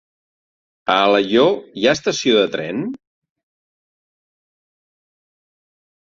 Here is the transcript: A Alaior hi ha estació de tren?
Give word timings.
A 0.93 0.95
Alaior 1.09 1.51
hi 1.81 1.85
ha 1.89 1.93
estació 1.97 2.39
de 2.39 2.47
tren? 2.57 2.81